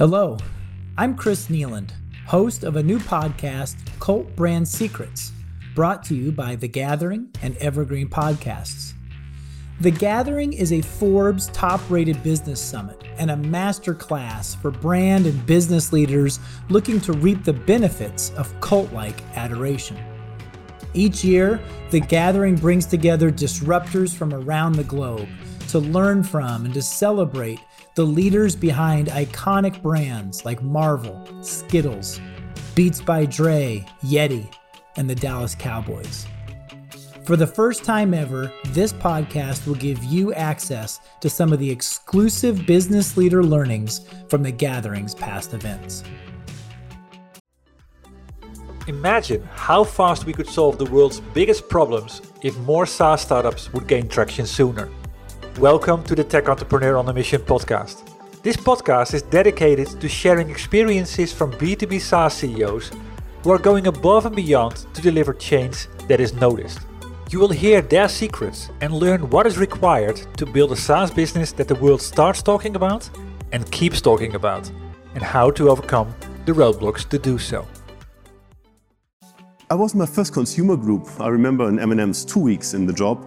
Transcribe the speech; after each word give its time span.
Hello, 0.00 0.38
I'm 0.96 1.14
Chris 1.14 1.48
Nealand, 1.48 1.90
host 2.26 2.64
of 2.64 2.76
a 2.76 2.82
new 2.82 2.98
podcast, 2.98 3.76
Cult 4.00 4.34
Brand 4.34 4.66
Secrets, 4.66 5.30
brought 5.74 6.02
to 6.04 6.14
you 6.14 6.32
by 6.32 6.56
The 6.56 6.68
Gathering 6.68 7.28
and 7.42 7.54
Evergreen 7.58 8.08
Podcasts. 8.08 8.94
The 9.82 9.90
Gathering 9.90 10.54
is 10.54 10.72
a 10.72 10.80
Forbes 10.80 11.48
top 11.48 11.82
rated 11.90 12.22
business 12.22 12.62
summit 12.62 13.04
and 13.18 13.30
a 13.30 13.36
masterclass 13.36 14.56
for 14.56 14.70
brand 14.70 15.26
and 15.26 15.44
business 15.44 15.92
leaders 15.92 16.40
looking 16.70 16.98
to 17.02 17.12
reap 17.12 17.44
the 17.44 17.52
benefits 17.52 18.30
of 18.38 18.58
cult 18.62 18.90
like 18.94 19.20
adoration. 19.36 19.98
Each 20.94 21.22
year, 21.22 21.60
The 21.90 22.00
Gathering 22.00 22.56
brings 22.56 22.86
together 22.86 23.30
disruptors 23.30 24.16
from 24.16 24.32
around 24.32 24.76
the 24.76 24.84
globe 24.84 25.28
to 25.70 25.78
learn 25.78 26.22
from 26.22 26.64
and 26.64 26.74
to 26.74 26.82
celebrate 26.82 27.60
the 27.94 28.04
leaders 28.04 28.54
behind 28.56 29.08
iconic 29.08 29.82
brands 29.82 30.44
like 30.44 30.62
Marvel, 30.62 31.22
Skittles, 31.42 32.20
Beats 32.74 33.00
by 33.00 33.24
Dre, 33.24 33.84
Yeti, 34.02 34.52
and 34.96 35.08
the 35.08 35.14
Dallas 35.14 35.54
Cowboys. 35.54 36.26
For 37.24 37.36
the 37.36 37.46
first 37.46 37.84
time 37.84 38.14
ever, 38.14 38.52
this 38.68 38.92
podcast 38.92 39.66
will 39.66 39.74
give 39.74 40.02
you 40.02 40.32
access 40.34 41.00
to 41.20 41.30
some 41.30 41.52
of 41.52 41.58
the 41.58 41.70
exclusive 41.70 42.66
business 42.66 43.16
leader 43.16 43.44
learnings 43.44 44.08
from 44.28 44.42
the 44.42 44.50
gathering's 44.50 45.14
past 45.14 45.54
events. 45.54 46.02
Imagine 48.88 49.42
how 49.52 49.84
fast 49.84 50.24
we 50.24 50.32
could 50.32 50.48
solve 50.48 50.78
the 50.78 50.86
world's 50.86 51.20
biggest 51.20 51.68
problems 51.68 52.22
if 52.42 52.58
more 52.60 52.86
SaaS 52.86 53.20
startups 53.20 53.72
would 53.72 53.86
gain 53.86 54.08
traction 54.08 54.46
sooner. 54.46 54.88
Welcome 55.58 56.04
to 56.04 56.14
the 56.14 56.24
Tech 56.24 56.48
Entrepreneur 56.48 56.96
on 56.96 57.08
a 57.08 57.12
Mission 57.12 57.42
podcast. 57.42 58.08
This 58.42 58.56
podcast 58.56 59.12
is 59.12 59.22
dedicated 59.22 60.00
to 60.00 60.08
sharing 60.08 60.48
experiences 60.48 61.32
from 61.32 61.52
B2B 61.52 62.00
SaaS 62.00 62.34
CEOs 62.34 62.92
who 63.42 63.50
are 63.50 63.58
going 63.58 63.88
above 63.88 64.24
and 64.24 64.34
beyond 64.34 64.86
to 64.94 65.02
deliver 65.02 65.34
change 65.34 65.88
that 66.08 66.20
is 66.20 66.32
noticed. 66.34 66.78
You 67.30 67.40
will 67.40 67.50
hear 67.50 67.82
their 67.82 68.08
secrets 68.08 68.70
and 68.80 68.94
learn 68.94 69.28
what 69.28 69.46
is 69.46 69.58
required 69.58 70.16
to 70.38 70.46
build 70.46 70.72
a 70.72 70.76
SaaS 70.76 71.10
business 71.10 71.52
that 71.52 71.68
the 71.68 71.74
world 71.74 72.00
starts 72.00 72.42
talking 72.42 72.76
about 72.76 73.10
and 73.52 73.70
keeps 73.70 74.00
talking 74.00 74.36
about, 74.36 74.70
and 75.14 75.22
how 75.22 75.50
to 75.50 75.68
overcome 75.68 76.14
the 76.46 76.52
roadblocks 76.52 77.06
to 77.08 77.18
do 77.18 77.38
so. 77.38 77.66
I 79.68 79.74
was 79.74 79.94
my 79.94 80.06
first 80.06 80.32
consumer 80.32 80.76
group. 80.76 81.06
I 81.18 81.28
remember 81.28 81.68
in 81.68 81.78
M&M's 81.78 82.24
two 82.24 82.40
weeks 82.40 82.72
in 82.72 82.86
the 82.86 82.92
job, 82.92 83.24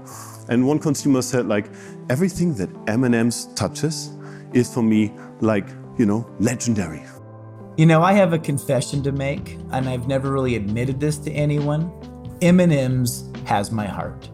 and 0.50 0.66
one 0.68 0.80
consumer 0.80 1.22
said 1.22 1.48
like, 1.48 1.70
everything 2.10 2.54
that 2.56 2.70
M&M's 2.88 3.48
touches 3.56 4.12
is 4.54 4.74
for 4.74 4.84
me 4.84 5.12
like, 5.42 5.68
you 5.98 6.06
know, 6.06 6.30
legendary. 6.40 7.04
You 7.78 7.86
know, 7.86 8.04
I 8.04 8.14
have 8.14 8.34
a 8.34 8.40
confession 8.40 9.02
to 9.04 9.12
make, 9.12 9.58
and 9.72 9.90
I've 9.90 10.08
never 10.08 10.32
really 10.32 10.56
admitted 10.56 11.00
this 11.00 11.18
to 11.20 11.32
anyone. 11.32 11.92
M&M's 12.42 13.32
has 13.46 13.72
my 13.72 13.86
heart. 13.86 14.30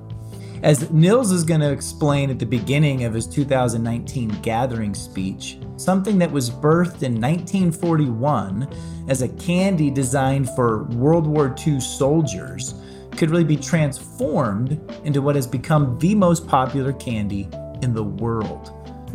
As 0.62 0.92
Nils 0.92 1.32
is 1.32 1.46
going 1.46 1.62
to 1.62 1.72
explain 1.72 2.30
at 2.30 2.38
the 2.38 2.46
beginning 2.46 3.06
of 3.06 3.14
his 3.14 3.26
2019 3.28 4.28
gathering 4.42 4.94
speech, 4.94 5.58
something 5.78 6.18
that 6.18 6.30
was 6.30 6.50
birthed 6.50 7.04
in 7.04 7.22
1941 7.22 8.68
as 9.08 9.22
a 9.22 9.30
candy 9.30 9.90
designed 9.90 10.50
for 10.56 10.84
World 10.84 11.26
War 11.26 11.56
II 11.66 11.80
soldiers 11.80 12.74
could 13.12 13.30
really 13.30 13.44
be 13.44 13.58
transformed 13.58 14.80
into 15.04 15.22
what 15.22 15.36
has 15.36 15.48
become 15.48 15.98
the 16.00 16.16
most 16.16 16.48
popular 16.48 16.94
candy 16.94 17.50
in 17.82 17.94
the 17.94 18.04
world. 18.04 18.72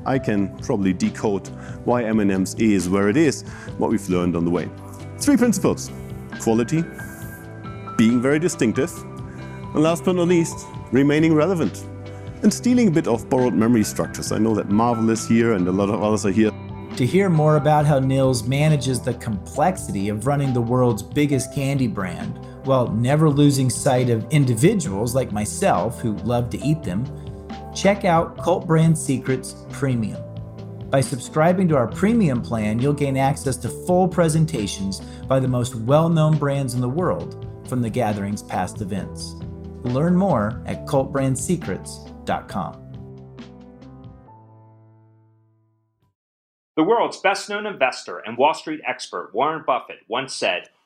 I 0.07 0.19
can 0.19 0.57
probably 0.59 0.93
decode 0.93 1.49
why 1.85 2.05
M&M's 2.05 2.55
is 2.55 2.89
where 2.89 3.09
it 3.09 3.17
is, 3.17 3.43
what 3.79 3.91
we've 3.91 4.09
learned 4.09 4.37
on 4.37 4.45
the 4.45 4.51
way. 4.51 4.69
Three 5.19 5.37
principles. 5.37 5.91
Quality, 6.41 6.83
being 7.97 8.21
very 8.21 8.39
distinctive, 8.39 8.93
and 9.75 9.83
last 9.83 10.05
but 10.05 10.17
not 10.17 10.29
least, 10.29 10.67
remaining 10.93 11.35
relevant. 11.35 11.87
And 12.43 12.53
stealing 12.53 12.89
a 12.89 12.91
bit 12.91 13.09
of 13.09 13.31
borrowed 13.31 13.55
memory 13.55 13.85
structures. 13.85 14.33
I 14.33 14.39
know 14.39 14.55
that 14.55 14.69
Marvel 14.69 15.09
is 15.11 15.27
here 15.27 15.55
and 15.55 15.67
a 15.67 15.73
lot 15.73 15.89
of 15.89 16.03
others 16.03 16.27
are 16.27 16.31
here. 16.31 16.51
To 16.97 17.07
hear 17.07 17.31
more 17.31 17.57
about 17.57 17.87
how 17.87 17.99
Nils 17.99 18.47
manages 18.47 19.01
the 19.01 19.15
complexity 19.15 20.09
of 20.11 20.27
running 20.27 20.53
the 20.53 20.61
world's 20.61 21.03
biggest 21.03 21.55
candy 21.55 21.87
brand 21.87 22.39
while 22.67 22.89
never 22.89 23.31
losing 23.31 23.71
sight 23.71 24.11
of 24.11 24.27
individuals 24.31 25.15
like 25.15 25.33
myself 25.33 26.01
who 26.01 26.17
love 26.19 26.51
to 26.51 26.59
eat 26.59 26.83
them, 26.83 27.05
check 27.75 28.05
out 28.05 28.39
Cult 28.39 28.67
Brand 28.67 28.97
Secrets 28.97 29.55
Premium. 29.71 30.23
By 30.91 31.01
subscribing 31.01 31.69
to 31.69 31.77
our 31.77 31.89
premium 31.89 32.41
plan, 32.41 32.79
you'll 32.79 32.93
gain 32.93 33.17
access 33.17 33.57
to 33.59 33.69
full 33.69 34.07
presentations 34.07 35.01
by 35.29 35.41
the 35.41 35.49
most 35.49 35.75
well 35.75 36.09
known 36.09 36.39
brands 36.39 36.75
in 36.75 36.81
the 36.81 36.89
world 36.89 37.47
from 37.69 37.83
the 37.83 37.91
gathering's 37.91 38.43
past 38.43 38.81
events. 38.81 39.35
Learn 39.83 40.17
more 40.17 40.63
at 40.67 40.87
cultbrandsecrets.com. 40.87 42.81
The 46.77 46.83
world's 46.83 47.19
best 47.19 47.49
known 47.49 47.67
investor 47.67 48.19
and 48.19 48.37
Wall 48.37 48.53
Street 48.53 48.81
expert 48.87 49.31
Warren 49.33 49.63
Buffett 49.65 50.01
once 50.09 50.35
said 50.35 50.71